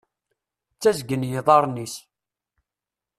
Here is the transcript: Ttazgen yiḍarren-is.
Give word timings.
Ttazgen 0.73 1.27
yiḍarren-is. 1.29 1.95